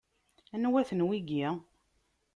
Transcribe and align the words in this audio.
Anwa-ten 0.55 1.01
wigi? 1.09 1.47